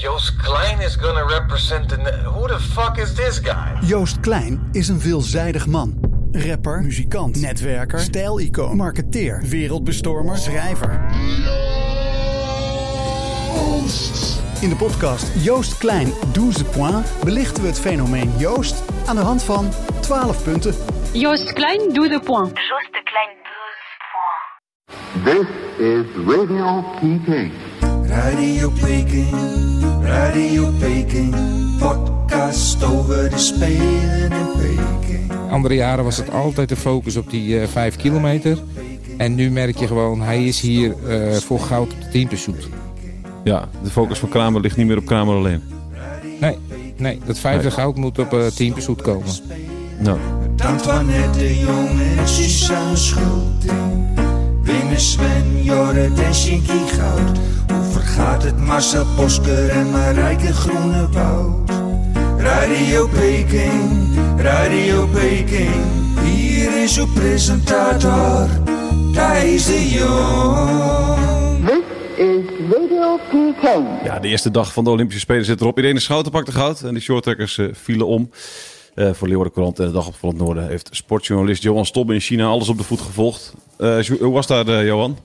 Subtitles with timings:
[0.00, 1.96] Joost Klein is gonna represent the...
[2.24, 3.78] Who the fuck is this guy?
[3.80, 5.98] Joost Klein is een veelzijdig man.
[6.32, 11.00] Rapper, muzikant, netwerker, stijlicoon, marketeer, wereldbestormer, schrijver.
[14.60, 19.42] In de podcast Joost Klein 12 points belichten we het fenomeen Joost aan de hand
[19.42, 19.68] van
[20.00, 20.74] 12 punten.
[21.12, 22.58] Joost Klein, doe de point.
[22.58, 23.36] Joost de Klein,
[25.22, 25.46] 12 points.
[25.46, 27.67] This is Radio Peking.
[28.32, 29.26] Radio Peking,
[30.02, 31.34] Radio Peking,
[31.78, 35.32] podcast over de Spelen in Peking.
[35.50, 38.58] Andere jaren was het altijd de focus op die eh 5 kilometer.
[39.16, 42.68] En nu merk je gewoon, hij is hier eh, voor goud op de teampursuit.
[43.44, 45.62] Ja, de focus van Kramer ligt niet meer op Kramer alleen.
[46.40, 46.56] Nee,
[46.96, 47.72] nee, dat vijfde Nee.
[47.72, 49.26] goud moet op uh, teampursuit komen.
[49.98, 50.18] Nou,
[50.56, 54.06] Antoinette de Jong en Suzanne Schulting.
[54.62, 57.38] Winnen Sven, Jorrit en Shinky Goud.
[57.98, 61.70] Vergaat het Marcel Bosker en Marijke Groenewoud?
[62.38, 65.84] Radio Peking, Radio Peking.
[66.24, 68.48] Hier is uw presentator,
[69.12, 71.66] Thijs de Jong.
[71.66, 71.78] This
[72.16, 73.86] is Radio Peking.
[74.04, 75.78] ja, de eerste dag van de Olympische Spelen zit erop.
[75.78, 78.30] Irene Schouten pakte goud en de shorttrekkers eh, vielen om.
[78.94, 82.20] Eh, voor Leeuwardenkrant en de Dag op van het Noorden heeft sportjournalist Johan Stobbe in
[82.20, 83.52] China alles op de voet gevolgd.
[83.78, 85.18] Eh, hoe was daar, eh, Johan?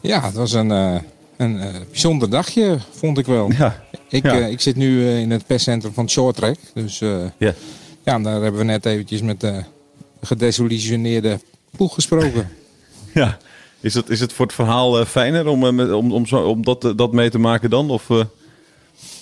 [0.00, 0.96] Ja, het was een, eh,
[1.42, 3.52] een eh, bijzonder dagje, vond ik wel.
[3.52, 4.40] Ja, Ik, ja.
[4.40, 6.56] eh, ik zit nu eh, in het perscentrum van Short Track.
[6.74, 7.54] Dus ja.
[8.04, 9.62] ja, daar hebben we net eventjes met de
[10.22, 11.40] gedesillusioneerde
[11.76, 12.48] ploeg gesproken.
[13.14, 13.38] ja.
[13.80, 16.92] Is, het, is het voor het verhaal fijner om, met- om, om, zo, om dat,
[16.96, 17.90] dat mee te maken dan?
[17.90, 18.08] Of,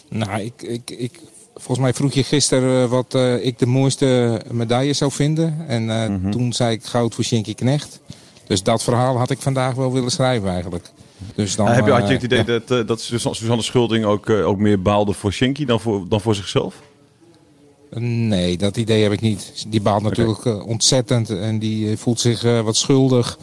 [0.09, 1.21] Nou, ik, ik, ik,
[1.55, 5.65] volgens mij vroeg je gisteren wat ik de mooiste medaille zou vinden.
[5.69, 6.31] En Mhm.
[6.31, 8.01] toen zei ik goud voor Shinky Knecht.
[8.47, 10.91] Dus dat verhaal had ik vandaag wel willen schrijven eigenlijk.
[11.35, 12.45] Dus dan, Ah, heb je, had je eh, het idee ja.
[12.45, 16.21] dat, eh, dat Suzanne Schulding ook, eh, ook meer baalde voor Shinky dan voor, dan
[16.21, 16.75] voor zichzelf?
[17.95, 19.65] Nee, dat idee heb ik niet.
[19.69, 23.39] Die baalt natuurlijk eh, ontzettend en die eh, voelt zich eh, wat schuldig.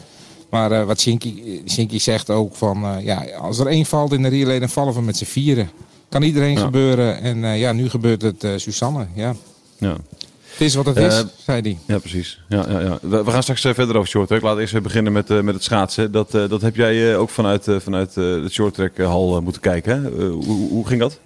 [0.50, 4.22] Maar eh, wat Shinky, Shinky zegt ook van, eh, ja, als er één valt in
[4.22, 5.70] de relay, dan vallen we met z'n vieren.
[6.08, 6.60] Kan iedereen Ja.
[6.64, 9.06] gebeuren en eh, ja, nu gebeurt het eh Susanne.
[9.14, 9.34] Ja.
[9.78, 9.96] Ja.
[10.58, 11.78] Het is wat het Eh, is, zei hij.
[11.86, 12.40] Ja, precies.
[12.48, 12.98] Ja, ja, ja.
[13.02, 14.40] We, we gaan straks eh, verder over short track.
[14.40, 16.12] Laten we eerst even beginnen met, eh, met het schaatsen.
[16.12, 19.06] Dat, eh, dat heb jij eh, ook vanuit, eh, vanuit eh, de short track eh,
[19.06, 20.02] hal eh, moeten kijken.
[20.02, 20.08] Hè?
[20.10, 21.18] Eh, hoe, hoe ging dat?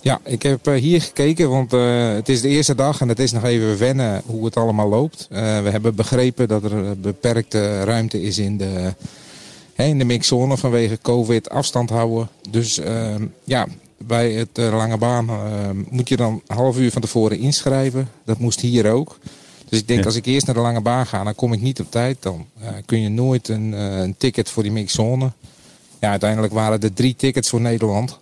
[0.00, 3.18] Ja, ik heb eh, hier gekeken, want eh, het is de eerste dag en het
[3.18, 5.26] is nog even wennen hoe het allemaal loopt.
[5.30, 8.94] Eh, we hebben begrepen dat er eh, beperkte ruimte is in de,
[9.74, 12.28] hè, in de mixzone vanwege COVID, afstand houden.
[12.50, 13.66] Dus ehm, ja,
[14.06, 18.08] bij het eh, lange baan ehm, moet je dan een half uur van tevoren inschrijven.
[18.24, 19.18] Dat moest hier ook.
[19.68, 20.06] Dus ik denk, Ja.
[20.06, 22.16] als ik eerst naar de lange baan ga, dan kom ik niet op tijd.
[22.20, 25.32] Dan eh, kun je nooit een, eh, een ticket voor die mixzone.
[26.00, 28.18] Ja, uiteindelijk waren er drie tickets voor Nederland.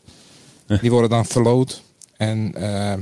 [0.81, 1.83] Die worden dan verloot.
[2.17, 2.93] En eh,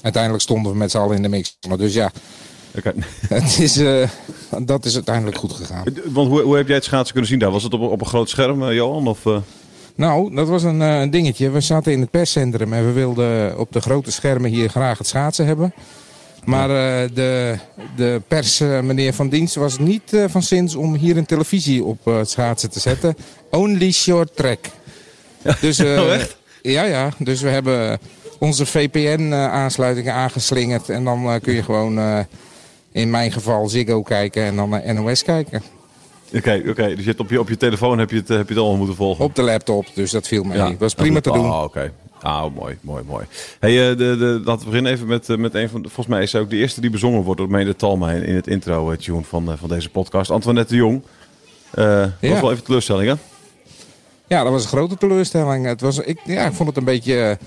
[0.00, 1.76] uiteindelijk stonden we met z'n allen in de mixzone.
[1.76, 2.12] Dus ja,
[3.28, 4.08] het is, eh,
[4.62, 5.84] dat is uiteindelijk goed gegaan.
[6.04, 7.50] Want hoe, hoe heb jij het schaatsen kunnen zien daar?
[7.50, 9.06] Was het op, op een groot scherm, eh, Johan?
[9.06, 9.36] Of, eh?
[9.96, 11.50] Nou, dat was een, eh, een dingetje.
[11.50, 15.06] We zaten in het perscentrum en we wilden op de grote schermen hier graag het
[15.06, 15.74] schaatsen hebben.
[16.44, 17.58] Maar eh, de,
[17.96, 22.04] de pers, eh, meneer Van Dienst, was niet van zins om hier een televisie op
[22.04, 23.16] het schaatsen te zetten.
[23.50, 24.58] Only short track.
[25.60, 26.36] Dus, Oh, echt?
[26.62, 27.10] Ja, ja.
[27.18, 27.98] Dus we hebben
[28.38, 30.88] onze VPN-aansluitingen aangeslingerd.
[30.88, 32.26] En dan kun je gewoon,
[32.92, 35.62] in mijn geval, Ziggo kijken en dan naar NOS kijken.
[36.36, 36.86] Oké, oké.
[36.88, 38.62] dus je hebt op, je, op je telefoon heb je, het, eh, heb je het
[38.62, 39.24] allemaal moeten volgen?
[39.24, 40.58] Op de laptop, dus dat viel mee.
[40.58, 41.62] Dat was prima te Oh, doen.
[41.64, 41.92] oké.
[42.20, 43.24] Ah, mooi, mooi, mooi.
[43.60, 46.06] Hey, eh, de, de, laten we beginnen even met, eh, met een van de, volgens
[46.16, 48.46] mij is hij ook de eerste die bezongen wordt door Mede Talma in, in het
[48.46, 50.30] intro-tune van, van deze podcast.
[50.30, 51.02] Antoinette de Jong.
[51.74, 52.30] Dat Ja.
[52.30, 53.14] was wel even teleurstelling, hè?
[54.26, 55.66] Ja, dat was een grote teleurstelling.
[55.66, 57.38] Het was, ik, ja, ik vond het een beetje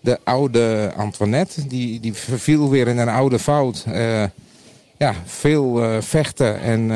[0.00, 1.66] de oude Antoinette.
[1.66, 3.84] Die, die verviel weer in een oude fout.
[4.98, 6.90] Ja, veel vechten en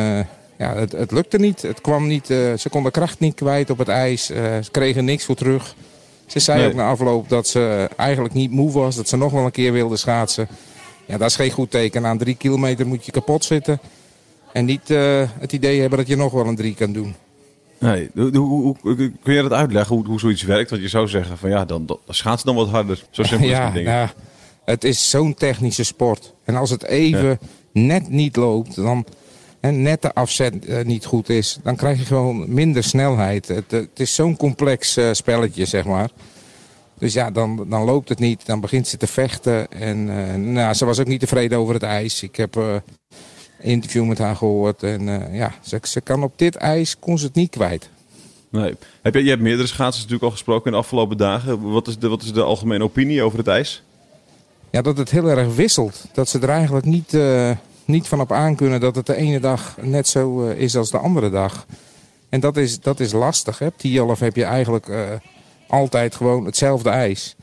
[0.60, 1.62] ja, het, het lukte niet.
[1.62, 4.30] Het kwam niet eh, ze kon de kracht niet kwijt op het ijs.
[4.30, 5.74] Eh, ze kregen niks voor terug.
[6.26, 6.68] Ze zei Nee.
[6.68, 8.96] ook na afloop dat ze eigenlijk niet moe was.
[8.96, 10.48] Dat ze nog wel een keer wilde schaatsen.
[11.06, 12.02] Ja, dat is geen goed teken.
[12.02, 13.80] Na drie kilometer moet je kapot zitten.
[14.52, 17.14] En niet eh, het idee hebben dat je nog wel een drie kan doen.
[17.78, 20.70] Nee, hoe, hoe, kun je dat uitleggen, hoe, hoe zoiets werkt?
[20.70, 23.04] Want je zou zeggen van ja, dan, dan schaats dan wat harder.
[23.10, 23.86] Zo simpel is ja, het ding.
[23.86, 24.08] nou,
[24.64, 26.32] het is zo'n technische sport.
[26.44, 27.38] En als het even
[27.72, 29.04] net niet loopt, dan,
[29.60, 33.48] en net de afzet eh, niet goed is, dan krijg je gewoon minder snelheid.
[33.48, 36.10] Het, eh, het is zo'n complex eh, spelletje, zeg maar.
[36.98, 38.46] Dus ja, dan, dan loopt het niet.
[38.46, 39.72] Dan begint ze te vechten.
[39.72, 42.22] En nou, ze was ook niet tevreden over het ijs.
[42.22, 42.82] Ik heb een
[43.60, 44.82] interview met haar gehoord.
[44.82, 47.88] En ja, ze, ze kan op dit ijs kon ze het niet kwijt.
[48.50, 48.76] Nee.
[49.02, 51.70] Heb je, je hebt meerdere schaatsers natuurlijk al gesproken in de afgelopen dagen.
[51.70, 53.82] Wat is de, wat is de algemene opinie over het ijs?
[54.70, 56.04] Ja, dat het heel erg wisselt.
[56.12, 57.12] Dat ze er eigenlijk niet,
[57.90, 60.90] niet van op aan kunnen dat het de ene dag net zo eh, is als
[60.90, 61.66] de andere dag.
[62.28, 63.58] En dat is, dat is lastig.
[63.58, 63.66] Hè?
[63.66, 64.98] Op Tialf heb je eigenlijk eh,
[65.66, 67.36] altijd gewoon hetzelfde ijs.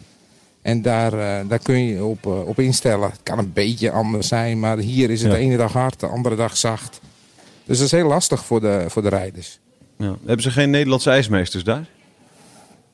[0.62, 3.10] En daar, eh, daar kun je op, op instellen.
[3.10, 5.38] Het kan een beetje anders zijn, maar hier is het Ja.
[5.38, 7.00] de ene dag hard, de andere dag zacht.
[7.66, 9.60] Dus dat is heel lastig voor de, voor de rijders.
[9.98, 10.16] Ja.
[10.26, 11.86] Hebben ze geen Nederlandse ijsmeesters daar?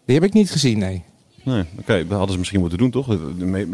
[0.06, 1.04] Die heb ik niet gezien, nee.
[1.44, 3.18] Nee, oké, dat hadden ze misschien moeten doen, toch?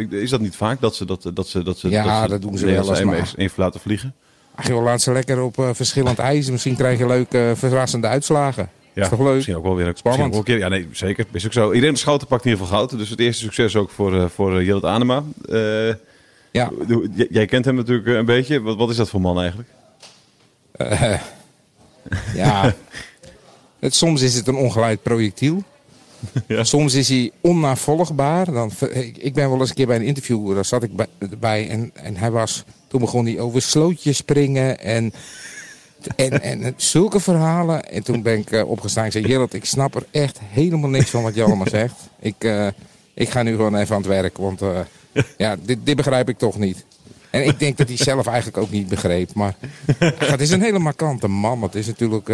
[0.10, 2.58] Is dat niet vaak dat ze dat, dat, ze, dat, ze, Ja, ze dat doen
[2.58, 4.14] ze wel eens, maar- even laten vliegen?
[4.56, 6.50] Ach joh, laat ze lekker op eh, verschillend ijs.
[6.50, 8.70] Misschien krijg je leuke, eh, verrassende uitslagen.
[8.94, 9.34] Ja, is toch leuk?
[9.34, 10.34] Misschien ook wel weer een, Spannend.
[10.34, 10.58] ook een keer.
[10.58, 11.26] Ja, nee, zeker.
[11.32, 11.72] Is ook zo.
[11.72, 12.98] Iedereen de Schouten pakt in ieder geval goud.
[12.98, 15.24] Dus het eerste succes ook voor, eh voor Jillet Anema.
[16.52, 16.72] Ja.
[17.30, 18.62] jij kent hem natuurlijk een beetje.
[18.62, 19.70] Wat, wat is dat voor man eigenlijk?
[22.36, 22.76] Ja,
[23.80, 25.64] het, soms is het een ongeleid projectiel.
[26.48, 26.64] Ja.
[26.64, 28.52] Soms is hij onnavolgbaar.
[28.52, 28.72] Dan,
[29.18, 31.08] ik, ben wel eens een keer bij een interview, daar zat ik bij,
[31.40, 35.14] bij en, en hij was, toen begon hij over slootjes springen en,
[36.16, 37.90] en, en zulke verhalen.
[37.90, 41.10] En toen ben ik eh, opgestaan en zei, Gerrit, ik snap er echt helemaal niks
[41.10, 41.96] van wat je allemaal zegt.
[42.20, 42.68] Ik, eh,
[43.14, 44.80] ik ga nu gewoon even aan het werk, want eh,
[45.38, 46.86] ja, dit, dit begrijp ik toch niet.
[47.30, 49.34] En ik denk dat hij zelf eigenlijk ook niet begreep.
[49.34, 49.56] Maar
[50.00, 51.62] het is een hele markante man.
[51.62, 52.30] Het is natuurlijk.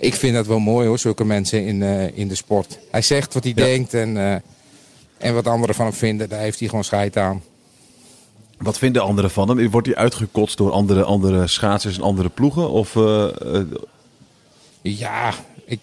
[0.00, 2.78] Ik vind dat wel mooi hoor, zulke mensen in, eh, in de sport.
[2.90, 4.34] Hij zegt wat hij denkt en, eh,
[5.18, 7.42] en wat anderen van hem vinden, daar heeft hij gewoon scheid aan.
[8.58, 9.70] Wat vinden anderen van hem?
[9.70, 12.70] Wordt hij uitgekotst door andere, andere schaatsers en andere ploegen?
[12.70, 13.26] Of, eh,
[14.82, 15.80] Ja, ik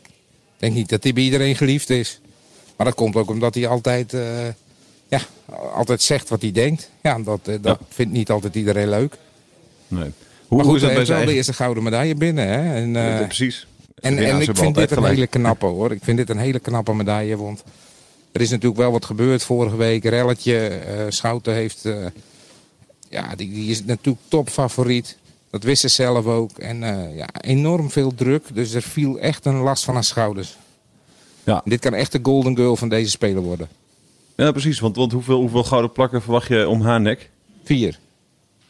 [0.58, 2.20] denk niet dat hij bij iedereen geliefd is.
[2.76, 4.12] Maar dat komt ook omdat hij altijd,
[5.08, 5.20] ja,
[5.74, 6.90] altijd zegt wat hij denkt.
[7.02, 7.78] Ja, dat, dat Ja.
[7.90, 9.18] vindt niet altijd iedereen leuk.
[9.88, 10.02] nee.
[10.48, 12.48] Hoe, Maar hoe goed, is dat bij zijn wel de eerste gouden medaille binnen.
[12.48, 12.76] Hè?
[12.76, 13.68] En, Ja, precies.
[14.00, 15.14] En, en ik vind dit een gelijk.
[15.14, 15.92] hele knappe hoor.
[15.92, 17.38] Ik vind dit een hele knappe medaille.
[17.38, 17.64] Want
[18.32, 20.04] er is natuurlijk wel wat gebeurd vorige week.
[20.04, 21.86] Relletje, eh, Schouten heeft...
[21.86, 22.06] eh,
[23.10, 25.18] ja, die, die is natuurlijk topfavoriet.
[25.50, 26.58] Dat wist ze zelf ook.
[26.58, 28.44] En eh, ja, enorm veel druk.
[28.54, 30.58] Dus er viel echt een last van haar schouders.
[31.44, 31.62] Ja.
[31.66, 33.68] Dit kan echt de golden girl van deze speler worden.
[34.36, 34.80] Ja, precies.
[34.80, 37.30] Want, want hoeveel, hoeveel gouden plakken verwacht je om haar nek?
[37.64, 38.00] Vier.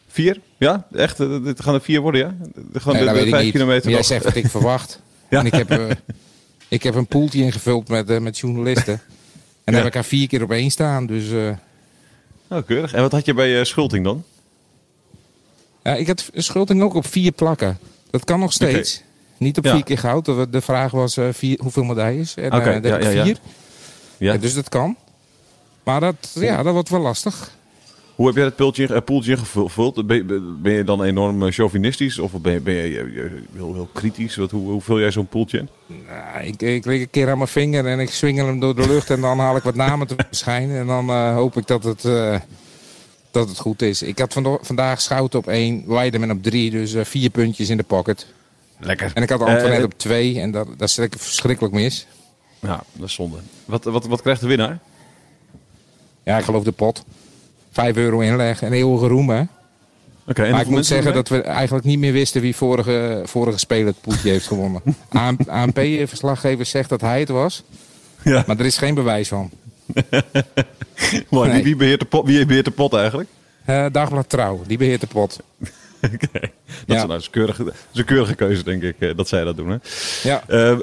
[0.07, 0.41] Vier?
[0.57, 0.87] Ja?
[0.91, 1.17] Echt?
[1.17, 2.35] Dit gaan er vier worden, ja?
[2.73, 4.07] Gewoon Nee, de, dat de weet ik vijf kilometer jij nog.
[4.07, 5.01] zegt wat ik verwacht.
[5.29, 5.39] Ja.
[5.39, 5.89] En ik heb, eh,
[6.67, 8.93] ik heb een poeltje ingevuld met, eh, met journalisten.
[8.93, 9.01] En
[9.63, 9.79] dan Ja.
[9.79, 11.05] heb ik haar vier keer op één staan.
[11.05, 11.25] Dus...
[12.49, 12.93] Oh, keurig.
[12.93, 14.23] En wat had je bij Schulting dan?
[15.83, 17.77] Ja, ik had Schulting ook op vier plakken.
[18.09, 19.01] Dat kan nog steeds.
[19.37, 19.73] Niet op Ja.
[19.73, 20.25] vier keer goud.
[20.25, 22.35] De- De vraag was vier, hoeveel medailles.
[22.35, 23.37] En Oké, eh, dat heb ik vier.
[24.17, 24.95] Ja, dus dat kan.
[25.83, 27.51] Maar dat, ja, dat wordt wel lastig.
[28.17, 30.07] Hoe heb jij het pultje, uh, poeltje ingevuld?
[30.07, 33.31] Ben, ben- ben je dan enorm eh, chauvinistisch of ben je, ben je eh, eh,
[33.53, 34.35] heel, heel kritisch?
[34.35, 35.69] Wat, hoe, hoe vul jij zo'n poeltje in?
[36.07, 38.87] Nou, ik, ik leg een keer aan mijn vinger en ik swingel hem door de
[38.87, 39.09] lucht.
[39.09, 40.77] En dan haal ik wat namen te verschijnen.
[40.79, 42.39] En dan eh, hoop ik dat het, eh,
[43.31, 44.01] dat het goed is.
[44.01, 46.71] Ik had vandaag Schouten op één, Weideman op drie.
[46.71, 48.27] Dus eh, vier puntjes in de pocket.
[48.79, 49.11] Lekker.
[49.13, 50.39] En ik had Antoinette Eh, op twee.
[50.39, 52.07] En dat, dat zet ik verschrikkelijk mis.
[52.59, 53.37] Ja, dat is zonde.
[53.65, 54.79] Wat, wat, wat krijgt de winnaar?
[56.23, 57.03] Ja, ik geloof de pot.
[57.77, 59.43] Vijf euro inleg en eeuwige roem, hè?
[60.25, 63.85] En maar ik moet zeggen dat we eigenlijk niet meer wisten wie vorige, vorige speler
[63.85, 64.81] het poeltje heeft gewonnen.
[65.47, 67.63] ANP-verslaggever zegt dat hij het was?
[68.23, 68.43] Ja.
[68.47, 69.49] maar er is geen bewijs van.
[71.29, 71.63] Maar wie, Nee.
[71.63, 73.29] wie, beheert de pot, wie beheert de pot eigenlijk?
[73.65, 75.39] Eh, Dagblad Trouw, die beheert de pot.
[76.13, 76.27] Oké.
[76.31, 76.49] Dat,
[76.85, 76.93] Ja.
[76.95, 79.43] is, nou, dat, een keurige, dat is een keurige keuze, denk ik, eh, dat zij
[79.43, 79.69] dat doen.
[79.69, 79.75] Hè?
[80.23, 80.77] Ja, Eh, eh,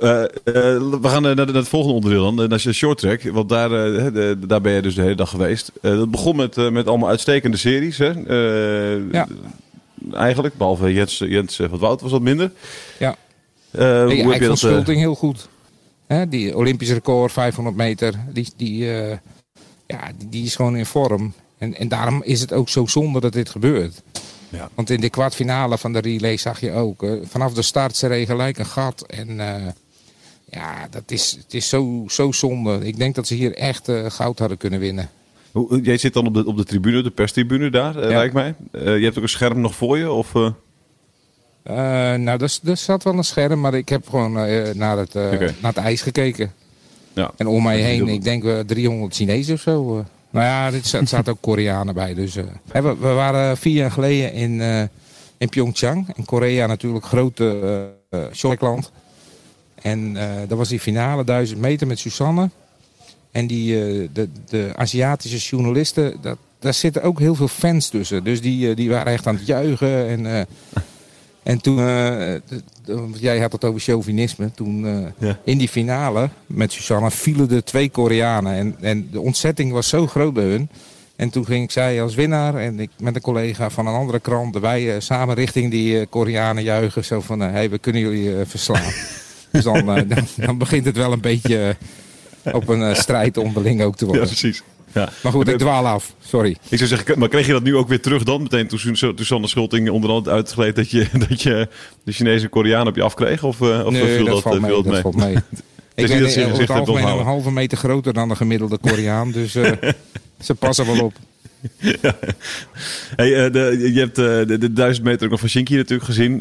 [0.45, 2.49] we gaan naar, naar het volgende onderdeel dan.
[2.49, 3.23] Naar je short track.
[3.23, 5.73] Want daar, de- daar ben je dus de hele dag geweest.
[5.81, 7.99] Dat begon met, met allemaal uitstekende series.
[7.99, 8.11] Hè?
[9.13, 9.29] Ja.
[10.13, 12.51] Eigenlijk, behalve Jens, Jens van Wout was wat minder.
[12.99, 13.17] ja.
[13.71, 14.59] Eh, hoe heb je dat?
[14.59, 15.49] Schulting heel goed.
[16.07, 18.85] Hè, die Olympisch record, 500 meter, die, die,
[19.87, 21.33] ja, die, die is gewoon in vorm.
[21.59, 24.03] En, en daarom is het ook zo zonde dat dit gebeurt.
[24.55, 24.69] Ja.
[24.75, 27.03] Want in de kwartfinale van de relay zag je ook.
[27.03, 29.03] eh, vanaf de start ze regen gelijk een gat.
[29.07, 29.63] En eh,
[30.51, 32.87] ja, dat is, het is zo, zo zonde.
[32.87, 35.11] Ik denk dat ze hier echt eh, goud hadden kunnen winnen.
[35.53, 38.09] hoe- jij zit dan op de, op de tribune, de perstribune daar, Ja.
[38.09, 38.55] lijkt mij.
[38.73, 40.11] Je hebt ook een scherm nog voor je?
[40.13, 40.33] Of,
[41.65, 44.33] nou, er, er zat wel een scherm, maar ik heb gewoon
[44.79, 45.55] naar, het, Oké.
[45.61, 46.53] naar het ijs gekeken.
[47.13, 47.31] Ja.
[47.37, 50.05] En om mij heen, ik denk we 300 Chinezen of zo.
[50.35, 52.15] Nou ja, er za- zaten ook Koreanen bij.
[52.15, 52.45] Dus, eh.
[52.73, 54.83] We, we waren vier jaar geleden in, eh,
[55.39, 56.09] in Pyeongchang.
[56.17, 57.89] In Korea natuurlijk grote
[58.33, 58.79] uh.
[59.83, 60.17] En
[60.49, 62.51] dat was die finale 1000 meter met Susanne.
[63.31, 63.73] En die,
[64.13, 68.25] de, de Aziatische journalisten, dat, daar zitten ook heel veel fans tussen.
[68.25, 70.09] Dus die, die waren echt aan het juichen.
[70.09, 70.47] En,
[71.45, 72.35] en toen, eh,
[73.21, 74.51] jij had het over chauvinisme.
[74.55, 75.39] Toen eh, Ja.
[75.45, 78.53] in die finale met Susanne vielen er twee Koreanen.
[78.55, 80.69] En, en de ontzetting was zo groot bij hun.
[81.17, 84.21] En toen ging ik zij als winnaar en ik met een collega van een andere
[84.21, 84.59] krant.
[84.59, 87.05] Wij eh, samen richting die Koreanen juichen.
[87.05, 88.93] Zo van, hé, hey, we kunnen jullie verslaan.
[89.53, 91.77] dus dan, dan, dan begint het wel een beetje
[92.53, 94.27] op een strijd onderling ook te Ja, worden.
[94.29, 94.63] precies.
[94.95, 95.09] Ja.
[95.23, 96.15] Maar goed, ik dwaal af.
[96.25, 96.57] Sorry.
[96.69, 98.43] Ik zou zeggen, maar kreeg je dat nu ook weer terug dan?
[98.43, 101.69] Meteen toen, toen, Sander Schulting onderhand uitgeleed dat je, dat je
[102.05, 103.43] de Chinese Koreaan op je afkreeg?
[103.45, 104.71] Of, eh, of nee, viel dat, dat, valt eh, mee.
[104.71, 105.01] Dat mee?
[105.01, 105.35] valt mee.
[105.35, 105.43] ik
[105.95, 108.79] niet ben dat ze eh, over het algemeen een halve meter groter dan de gemiddelde
[108.79, 109.31] Koreaan.
[109.31, 109.73] Dus eh,
[110.41, 111.15] ze passen wel op.
[113.17, 116.39] Hey, de, je hebt de, de 1000 meter ook nog van Shinky natuurlijk gezien.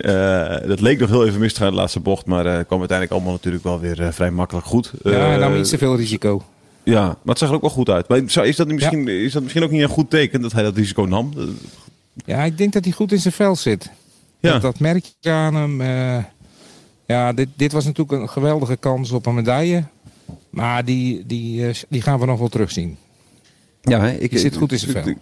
[0.68, 2.26] Dat leek nog heel even mis te gaan de laatste bocht.
[2.26, 4.92] Maar kwam uiteindelijk allemaal natuurlijk wel weer vrij makkelijk goed.
[5.04, 6.44] Ja, Eh, en dan iets te veel risico.
[6.84, 8.08] Ja, maar het zag er ook wel goed uit.
[8.08, 10.76] Maar is dat, misschien, is dat misschien ook niet een goed teken dat hij dat
[10.78, 11.34] risico nam?
[12.26, 13.92] Ja, ik denk dat hij goed in zijn vel zit.
[14.40, 14.52] Ja.
[14.52, 15.82] Dat, dat merk je aan hem.
[15.82, 16.24] eh.
[17.06, 19.84] ja, dit, dit was natuurlijk een geweldige kans op een medaille.
[20.50, 22.98] Maar die, die, eh, die gaan we nog wel terugzien.
[23.82, 25.14] Ja, hè, ik Die zit goed in zijn vel.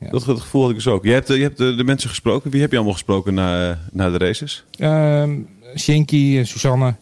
[0.00, 0.10] Ja.
[0.10, 1.04] Dat, dat gevoel had ik dus ook.
[1.04, 2.50] Je hebt, eh, je hebt de, de mensen gesproken.
[2.50, 4.64] Wie heb je allemaal gesproken na, na de races?
[4.78, 5.30] Ehm
[5.76, 6.94] Shinky, eh, Susanne,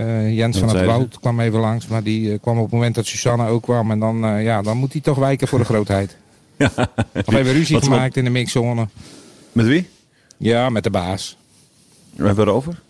[0.00, 1.86] eh, Jens van het Woud kwam even langs.
[1.86, 3.90] Maar die eh, kwam op het moment dat Susanne ook kwam.
[3.90, 6.16] En dan, eh, ja, dan moet hij toch wijken voor de grootheid.
[6.56, 6.72] Ja.
[7.12, 8.88] Nog even ruzie Wat- gemaakt in de mixzone.
[9.52, 9.88] Met wie?
[10.36, 11.36] Ja, met de baas.
[12.14, 12.80] We hebben erover.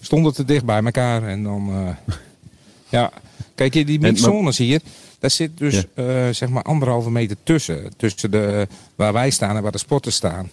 [0.00, 1.22] stonden te dicht bij elkaar.
[1.22, 1.96] En dan,
[2.88, 3.10] ja,
[3.54, 4.80] kijk je, die mixzones hier,
[5.18, 5.84] daar zit dus
[6.38, 7.92] zeg maar anderhalve meter tussen.
[7.96, 10.50] Tussen de, waar wij staan en waar de sporters staan.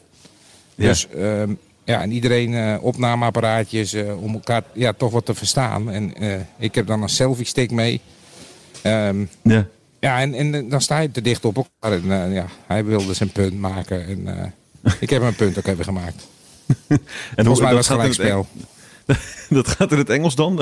[0.76, 0.88] Ja.
[0.88, 5.92] Dus ehm, ja, en iedereen eh, opnameapparaatjes eh, om elkaar ja, toch wat te verstaan.
[5.92, 8.02] En eh, ik heb dan een selfie stick mee.
[8.82, 9.68] Ehm, Ja.
[10.00, 12.00] ja, en, en dan sta je te dicht op elkaar.
[12.00, 14.08] En ja, hij wilde zijn punt maken.
[14.08, 14.54] En
[15.00, 16.28] ik heb mijn punt ook even gemaakt.
[17.36, 18.48] En Volgens mij was het gaat in gelijk het spel.
[19.58, 20.54] Dat gaat in het Engels dan?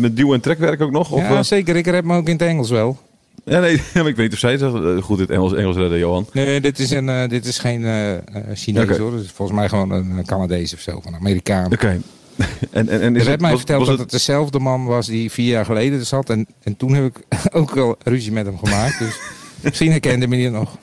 [0.00, 1.10] Met duw- en trekwerk ook nog?
[1.10, 1.76] Of, Ja, zeker.
[1.76, 2.98] Ik heb me ook in het Engels wel.
[3.44, 5.76] Ja, nee, maar ik weet niet of zij het eh, goed in het Engels, Engels
[5.76, 6.26] redden, Johan.
[6.32, 8.12] Nee, dit is, een, eh, dit is geen eh,
[8.54, 9.18] Chinees hoor.
[9.18, 11.72] Is volgens mij gewoon een Canadees of zo, van een Amerikaan.
[11.72, 12.00] Oké.
[12.70, 14.58] En, en, en Er is werd het, mij was, verteld was dat het, het dezelfde
[14.58, 16.30] man was die vier jaar geleden er zat.
[16.30, 17.24] En, en toen heb ik
[17.60, 18.98] ook wel ruzie met hem gemaakt.
[18.98, 19.18] Dus
[19.62, 20.78] misschien herkende me niet nog.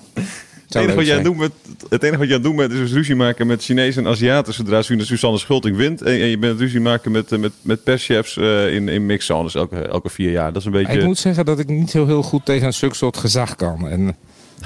[0.67, 1.25] Het, enige wat je aan zijn.
[1.25, 1.53] het doen bent,
[1.89, 4.11] het enige wat je aan het doen bent is dus ruzie maken met Chinezen en
[4.11, 4.53] Aziaten.
[4.53, 6.01] Zodra Su- Susanne Schulting wint.
[6.01, 9.55] En, en je bent ruzie maken met, eh, met, met perschefs eh, in, in mixzones
[9.55, 10.47] elke, elke vier jaar.
[10.53, 10.93] Dat is een beetje...
[10.99, 13.87] Ik moet zeggen dat ik niet zo heel goed tegen een stuk soort gezag kan.
[13.89, 14.15] En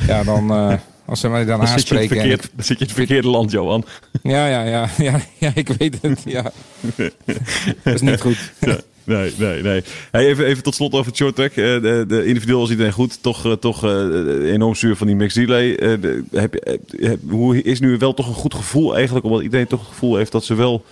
[0.08, 0.74] ja, dan, eh,
[1.06, 2.16] als ze mij dan, zit aanspreken...
[2.16, 3.86] en verkeerd, dan zit je in het verkeerde land, Johan.
[4.12, 6.22] ik- ja, ja, ja, ja, ja, ik weet het.
[6.26, 6.44] Ja.
[7.84, 8.52] Dat is niet goed.
[8.60, 8.78] Ja,
[9.18, 9.84] nee, nee, nee.
[10.12, 11.50] Hey, even, even tot slot over het short track.
[11.52, 13.18] Eh, de, de individueel was iedereen goed.
[13.24, 15.76] Toch, eh, toch eh, enorm zuur van die mixed relay.
[15.76, 16.56] Eh, de- heb,
[17.30, 19.26] hoe is nu wel toch een goed gevoel eigenlijk?
[19.26, 20.86] Omdat iedereen toch het gevoel heeft dat ze wel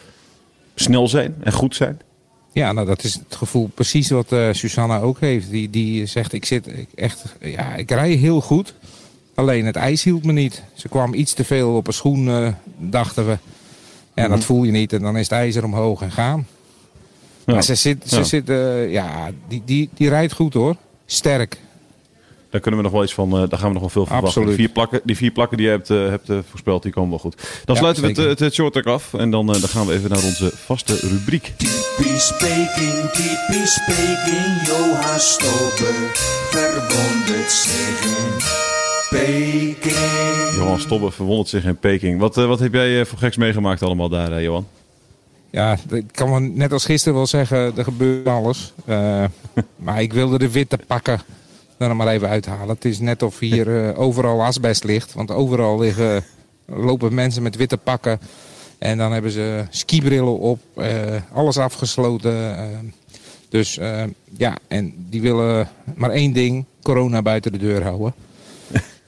[0.76, 2.00] snel zijn en goed zijn.
[2.54, 5.50] Ja, nou dat is het gevoel precies wat Susanna ook heeft.
[5.50, 8.74] Die, die zegt, ik zit ik echt, ja, ik rij heel goed.
[9.36, 10.64] Alleen het ijs hield me niet.
[10.74, 13.38] Ze kwam iets te veel op een schoen, dachten we.
[14.16, 14.30] Ja, Mhm.
[14.36, 14.94] dat voel je niet.
[14.94, 16.48] En dan is het ijzer omhoog en gaan.
[17.50, 17.56] Ja.
[17.56, 18.24] Maar ze zit, ze Ja.
[18.24, 20.76] zit eh, ja, die, die, die rijdt goed hoor.
[21.06, 21.58] Sterk.
[22.50, 24.18] Daar kunnen we nog wel iets van, eh, daar gaan we nog wel veel van.
[24.24, 24.48] Absoluut.
[24.48, 27.10] Die vier plakken, die vier plakken die je hebt, eh, hebt eh, voorspeld, die komen
[27.10, 27.36] wel goed.
[27.66, 29.14] Dan Ja, sluiten we het, het, het short track af.
[29.14, 31.54] En dan, eh, dan gaan we even naar onze vaste rubriek.
[31.58, 36.10] Typisch Peking, typisch Peking, Johan Stober
[36.50, 38.44] verwondert zich in
[39.10, 40.56] Peking.
[40.56, 42.20] Johan Stobbe verwondert zich in Peking.
[42.20, 44.68] Wat, eh, wat heb jij voor geks meegemaakt allemaal daar, Johan?
[45.52, 48.74] Ja, ik kan wel net als gisteren wel zeggen, er gebeurt alles.
[48.86, 49.24] Eh,
[49.76, 51.22] maar ik wilde de witte pakken
[51.78, 52.68] er maar even uithalen.
[52.68, 55.14] Het is net of hier eh, overal asbest ligt.
[55.14, 56.24] Want overal liggen,
[56.66, 58.20] lopen mensen met witte pakken.
[58.78, 62.94] En dan hebben ze skibrillen op, eh, alles afgesloten.
[63.50, 63.80] dus
[64.38, 68.14] ja, en die willen maar één ding, corona buiten de deur houden.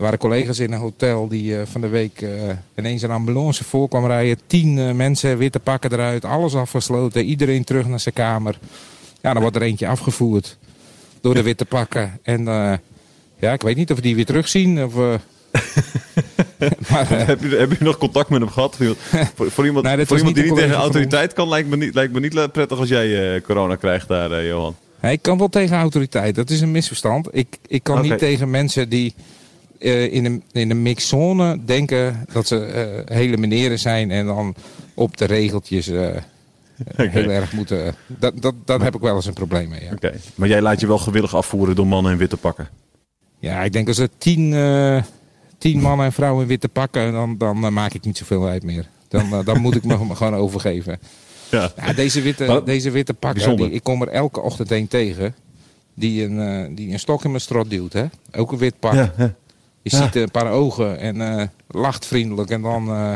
[0.01, 2.29] Er waren collega's in een hotel die eh, van de week eh,
[2.77, 4.39] ineens een ambulance voor kwam rijden.
[4.48, 7.25] Tien eh, mensen, witte pakken eruit, alles afgesloten.
[7.25, 8.60] Iedereen terug naar zijn kamer.
[9.22, 10.58] Ja, dan wordt er eentje afgevoerd
[11.22, 12.20] door de witte pakken.
[12.24, 12.43] En
[13.39, 14.84] ja, ik weet niet of we die weer terugzien.
[14.84, 14.93] Of,
[16.89, 18.77] maar, heb, je, heb je nog contact met hem gehad?
[19.36, 22.13] Voor, voor iemand, Nee, voor iemand die niet tegen autoriteit kan, lijkt me niet, lijkt
[22.13, 24.75] me niet prettig als jij corona krijgt daar, Johan.
[25.00, 26.36] hij kan wel tegen autoriteit.
[26.36, 27.27] Dat is een misverstand.
[27.31, 29.13] Ik, ik kan niet tegen mensen die
[29.82, 34.56] eh, in, een, in een mixzone denken dat ze eh, hele meneren zijn en dan
[34.94, 36.10] op de regeltjes eh,
[36.96, 37.96] heel erg moeten.
[38.08, 39.84] Dat, dat, daar heb ik wel eens een probleem mee.
[39.84, 39.92] Ja.
[39.92, 40.14] Oké.
[40.36, 42.68] Maar jij laat je wel gewillig afvoeren door mannen in witte pakken.
[43.40, 44.52] Ja, ik denk als er tien,
[45.58, 48.86] tien mannen en vrouwen in witte pakken, dan, dan maak ik niet zoveel uit meer.
[49.08, 51.00] Dan, dan moet ik me gewoon overgeven.
[51.52, 51.72] Ja.
[51.76, 52.66] Ja, deze witte, Wat?
[52.66, 55.36] deze witte pakken, die, ik kom er elke ochtend een tegen.
[55.94, 57.94] Die een, die een stok in mijn strot duwt.
[57.94, 58.06] Hè?
[58.32, 58.94] Ook een wit pak.
[58.94, 59.36] Ja, ja.
[59.82, 60.04] Je Ja.
[60.04, 62.50] ziet een paar ogen en eh, lacht vriendelijk.
[62.50, 63.12] En dan eh,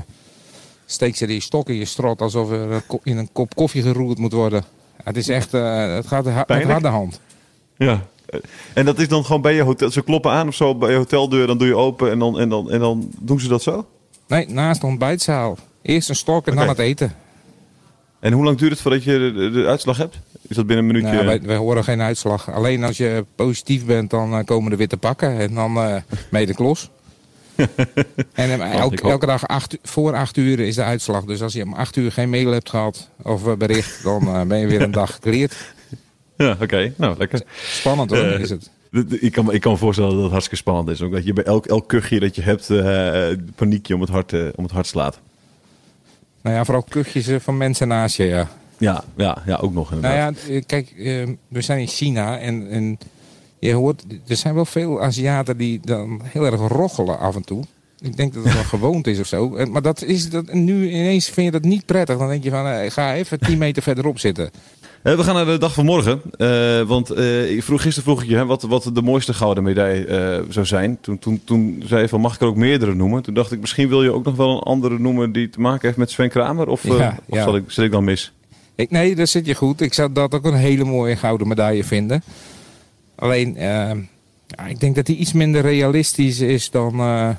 [0.86, 4.18] steekt ze die stok in je strot alsof er eh, in een kop koffie geroerd
[4.18, 4.64] moet worden.
[5.04, 7.20] Het is echt, het gaat ha- met harde hand.
[7.78, 8.02] Ja.
[8.74, 9.92] En dat is dan gewoon bij je hotel.
[9.92, 12.50] Ze kloppen aan of zo bij je hoteldeur, dan doe je open en dan, en
[12.50, 13.86] dan, en dan doen ze dat zo?
[14.28, 15.58] Nee, naast de ontbijtzaal.
[15.82, 17.16] Eerst een stok en dan het eten.
[18.26, 20.20] En hoe lang duurt het voordat je de, uitslag hebt?
[20.48, 21.14] Is dat binnen een minuutje?
[21.16, 22.52] Nou, wij, wij horen geen uitslag.
[22.52, 25.38] Alleen als je positief bent, dan eh, komen de witte pakken.
[25.40, 25.74] En dan
[26.32, 26.90] ben je de klos.
[27.56, 27.66] en
[28.34, 31.24] eh, elk- ik hoop- elke dag acht, voor acht uur is de uitslag.
[31.24, 34.68] Dus als je om acht uur geen mail hebt gehad of bericht, dan ben je
[34.68, 35.74] weer een dag gecleared.
[36.38, 36.94] Ja, oké.
[36.98, 37.42] Nou, lekker.
[37.56, 38.70] Spannend hoor, is het.
[39.22, 41.02] Ik kan, me- ik kan me voorstellen dat het hartstikke spannend is.
[41.02, 42.68] Ook dat je bij elk, elk kuchje dat je hebt,
[43.56, 45.20] paniekje om het, hart, om het hart slaat.
[46.46, 48.48] Nou ja, vooral kuchjes eh, van mensen naast je, ja.
[48.78, 50.34] Ja, ja, ja ook nog inderdaad.
[50.34, 52.98] Nou ja, eh, kijk, eh, we zijn in China en, en
[53.60, 57.64] je hoort, er zijn wel veel Aziaten die dan heel erg roggelen af en toe.
[58.06, 59.56] Ik denk dat het wel gewoond is of zo.
[59.56, 62.18] En- Maar dat is dat, nu ineens vind je dat niet prettig.
[62.18, 64.50] Dan denk je van, eh, ga even 10 meter verderop zitten.
[65.02, 66.22] Eh, we gaan naar de dag van morgen.
[66.38, 69.64] Eh, want eh, ik vroeg, gisteren vroeg ik je hè, wat, wat de mooiste gouden
[69.64, 70.98] medaille eh, zou zijn.
[71.02, 73.24] Toen, toen, toen zei je van, mag ik er ook meerdere noemen?
[73.24, 75.82] Toen dacht ik, misschien wil je ook nog wel een andere noemen die te maken
[75.86, 76.68] heeft met Sven Kramer.
[76.68, 77.44] Of, eh, Ja, of ja.
[77.44, 78.32] zal ik, zit ik dan mis?
[78.76, 79.82] Ik, nee, daar zit je goed.
[79.82, 82.24] Ik zou dat ook een hele mooie gouden medaille vinden.
[83.16, 83.92] Alleen, eh,
[84.48, 87.30] ja, ik denk dat die iets minder realistisch is dan, eh,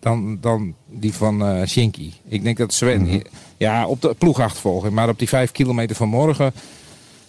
[0.00, 2.12] dan, dan die van eh Shinky.
[2.28, 3.22] Ik denk dat Sven,
[3.56, 6.52] ja, op de ploegachtervolging, maar op die vijf kilometer van morgen.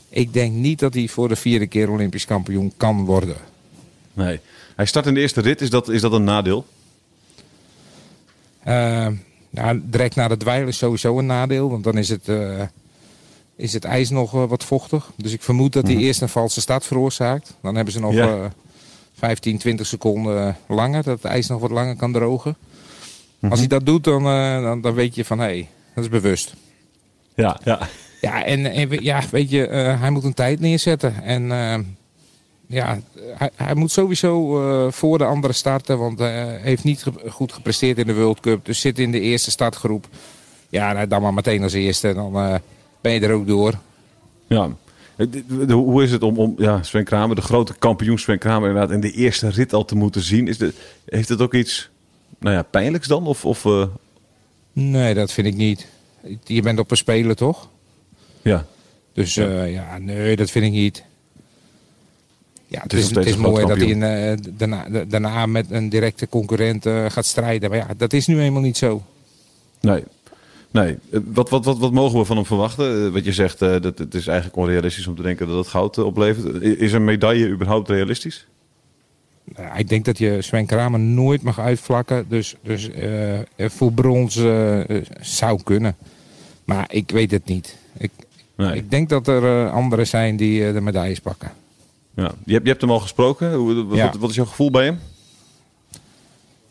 [0.09, 3.35] Ik denk niet dat hij voor de vierde keer Olympisch kampioen kan worden.
[4.13, 4.39] Nee.
[4.75, 5.61] Hij start in de eerste rit.
[5.61, 6.65] Is dat, is dat een nadeel?
[9.49, 12.61] Nou, direct na de dweil is sowieso een nadeel, want dan is het, eh,
[13.55, 15.11] is het ijs nog wat vochtig.
[15.15, 17.55] Dus ik vermoed dat hij eerst een valse start veroorzaakt.
[17.61, 18.51] Dan hebben ze nog Ja.
[19.21, 22.55] Eh 15, 20 seconden langer, dat het ijs nog wat langer kan drogen.
[23.49, 26.09] Als hij dat doet, dan, eh, dan, dan weet je van hé, hey, dat is
[26.09, 26.53] bewust.
[27.35, 27.79] Ja, ja.
[28.21, 31.23] Ja, en, ja, weet je, eh, hij moet een tijd neerzetten.
[31.23, 31.79] En eh,
[32.67, 32.99] ja,
[33.37, 35.97] hij, hij moet sowieso eh, voor de anderen starten.
[35.97, 38.65] Want hij heeft niet ge- goed gepresteerd in de World Cup.
[38.65, 40.07] Dus zit in de eerste startgroep.
[40.69, 42.13] Ja, nou, dan maar meteen als eerste.
[42.13, 42.31] Dan
[43.01, 43.73] ben je er ook door.
[44.47, 44.69] ja.
[45.19, 48.93] Eh, Hoe is het om, om ja, Sven Kramer, de grote kampioen Sven Kramer, inderdaad
[48.93, 50.47] in de eerste rit al te moeten zien?
[50.47, 50.73] Is de,
[51.05, 51.89] heeft het ook iets
[52.39, 53.27] nou ja, pijnlijks dan?
[53.27, 53.87] Of, of eh,
[54.73, 55.87] Nee, dat vind ik niet.
[56.43, 57.69] Je bent op een speler, toch?
[58.41, 58.65] ja.
[59.13, 61.03] Dus eh, ja, nee, dat vind ik niet.
[62.67, 67.25] Ja, het, is het is mooi dat hij daarna, daarna met een directe concurrent gaat
[67.25, 67.69] strijden.
[67.69, 69.03] Maar ja, dat is nu eenmaal niet zo.
[69.81, 70.03] Nee.
[70.71, 70.97] Nee.
[71.11, 73.05] Eh, Wat, wat, wat, wat mogen we van hem verwachten?
[73.05, 75.67] Eh, Wat je zegt, eh, dat het is eigenlijk onrealistisch om te denken dat het
[75.67, 76.61] goud oplevert.
[76.61, 78.47] Is een medaille überhaupt realistisch?
[79.55, 82.25] Nou ik denk dat je Sven Kramer nooit mag uitvlakken.
[82.29, 82.89] Dus, dus
[83.57, 84.33] voor brons
[85.21, 85.95] zou kunnen.
[86.65, 87.77] Maar ik weet het niet.
[87.97, 88.11] Ik,
[88.55, 88.75] Nee.
[88.75, 91.51] ik denk dat er anderen zijn die de medailles pakken.
[92.15, 92.31] Ja.
[92.45, 93.53] Je, hebt, je hebt hem al gesproken.
[93.53, 94.05] Hoe, wat, Ja.
[94.05, 94.99] wat, wat is jouw gevoel bij hem?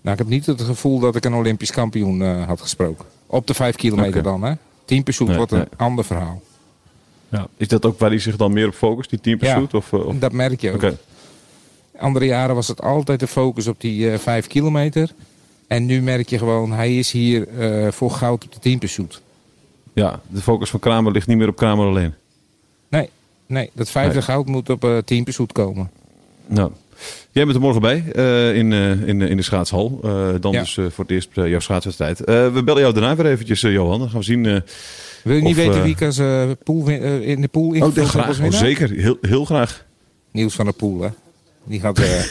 [0.00, 3.06] Nou, ik heb niet het gevoel dat ik een Olympisch kampioen had gesproken.
[3.30, 4.22] Op de vijf kilometer Oké.
[4.22, 4.52] dan, hè?
[4.84, 5.68] Team Pursuit Nee, wordt een nee.
[5.76, 6.42] ander verhaal.
[7.28, 7.46] Ja.
[7.56, 9.74] Is dat ook waar hij zich dan meer op focust, die team pursuit?
[9.74, 10.74] Of, eh, of- Dat merk je ook.
[10.76, 10.96] Oké.
[11.98, 15.10] Andere jaren was het altijd de focus op die eh, vijf kilometer.
[15.66, 19.20] En nu merk je gewoon, hij is hier eh, voor goud op de Team Pursuit.
[19.92, 22.14] Ja, de focus van Kramer ligt niet meer op Kramer alleen.
[22.88, 23.08] Nee,
[23.46, 24.22] nee, dat vijfde Nee.
[24.22, 25.90] goud moet op eh Team Pursuit komen.
[26.46, 26.70] Nou,
[27.30, 30.00] jij bent er morgen bij eh, in, eh, in, in de schaatshal.
[30.04, 30.60] Eh, dan Ja.
[30.60, 32.24] dus eh, voor het eerst eh, jouw schaatswedstrijd.
[32.24, 33.98] Eh, we bellen jou daarna weer eventjes, eh, Johan.
[33.98, 34.46] Dan gaan we zien...
[34.46, 34.60] eh,
[35.22, 37.68] Wil je niet Of, weten eh, wie ik als eh, pool, eh, in de pool
[37.68, 38.40] oh, ingevuld heb graag.
[38.40, 38.90] Oh, zeker.
[38.90, 39.84] Heel, heel graag.
[40.30, 41.08] Niels van der Poel, hè?
[41.64, 42.22] Die gaat, eh,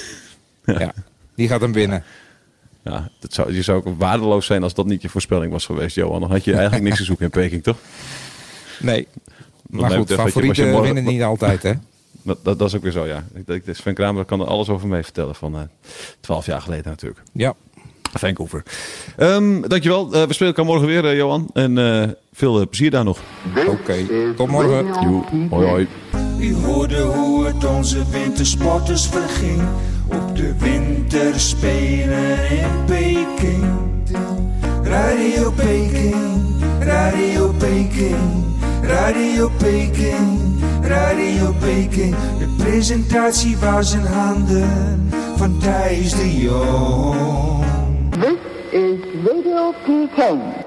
[0.80, 0.94] ja.
[1.36, 2.04] die gaat hem winnen.
[2.84, 5.96] Ja, dat zou, je zou ook waardeloos zijn als dat niet je voorspelling was geweest,
[5.96, 6.20] Johan.
[6.22, 7.78] Dan had je eigenlijk niks te zoeken in Peking, toch?
[8.80, 9.08] Nee.
[9.70, 11.72] Maar goed, favorieten morgen- winnen niet altijd, hè?
[12.28, 13.24] Dat, dat, dat is ook weer zo, ja.
[13.34, 15.62] Ik, ik, Sven Kramer kan er alles over mee vertellen van eh,
[16.20, 17.22] twaalf jaar geleden natuurlijk.
[17.32, 17.56] Ja.
[18.14, 18.64] Vancouver.
[19.18, 20.14] Ehm, dankjewel.
[20.14, 21.50] Eh, we spelen elkaar morgen weer, eh, Johan.
[21.54, 23.20] En eh, veel plezier daar nog.
[23.68, 24.86] Oké, is tot morgen.
[24.86, 25.50] PK.
[25.50, 25.88] Hoi, hoi.
[26.40, 29.62] U hoorde hoe het onze wintersporters verging
[30.08, 33.76] op de winterspelen in Peking.
[34.84, 36.16] Radio Peking,
[36.80, 38.44] Radio Peking,
[38.82, 42.16] Radio Peking, Radio Peking.
[42.40, 47.64] De presentatie was in handen van Thijs de Jong.
[48.10, 48.40] This
[48.72, 50.67] is Radio PK.